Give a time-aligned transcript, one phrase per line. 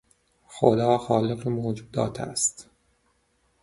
[0.47, 2.69] خدا خالق موجودات است